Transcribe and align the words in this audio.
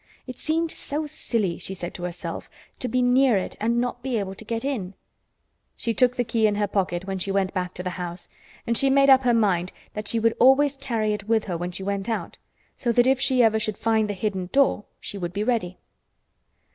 It 0.25 0.39
seemed 0.39 0.71
so 0.71 1.05
silly, 1.05 1.59
she 1.59 1.75
said 1.75 1.93
to 1.93 2.05
herself, 2.05 2.49
to 2.79 2.87
be 2.87 3.03
near 3.03 3.37
it 3.37 3.55
and 3.61 3.79
not 3.79 4.01
be 4.01 4.17
able 4.17 4.33
to 4.33 4.43
get 4.43 4.65
in. 4.65 4.95
She 5.77 5.93
took 5.93 6.15
the 6.15 6.23
key 6.23 6.47
in 6.47 6.55
her 6.55 6.65
pocket 6.65 7.05
when 7.05 7.19
she 7.19 7.29
went 7.31 7.53
back 7.53 7.75
to 7.75 7.83
the 7.83 7.91
house, 8.01 8.27
and 8.65 8.75
she 8.75 8.89
made 8.89 9.11
up 9.11 9.21
her 9.25 9.33
mind 9.35 9.71
that 9.93 10.07
she 10.07 10.17
would 10.19 10.33
always 10.39 10.75
carry 10.75 11.13
it 11.13 11.29
with 11.29 11.43
her 11.43 11.55
when 11.55 11.69
she 11.71 11.83
went 11.83 12.09
out, 12.09 12.39
so 12.75 12.91
that 12.91 13.05
if 13.05 13.19
she 13.21 13.43
ever 13.43 13.59
should 13.59 13.77
find 13.77 14.09
the 14.09 14.15
hidden 14.15 14.49
door 14.51 14.85
she 14.99 15.19
would 15.19 15.33
be 15.33 15.43
ready. 15.43 15.77